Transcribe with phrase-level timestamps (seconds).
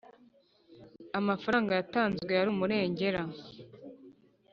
[1.19, 3.21] amafaranga yatanzwe yari umurengera